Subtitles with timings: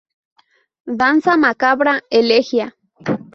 [0.99, 2.75] Danza Macabra, elegía.